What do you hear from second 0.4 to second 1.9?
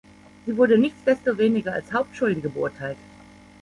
Sie wurde nichtsdestoweniger